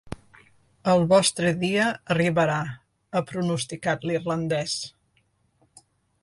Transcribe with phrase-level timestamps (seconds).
[0.93, 2.55] El vostre dia arribarà,
[3.13, 4.75] ha pronosticat l’irlandès.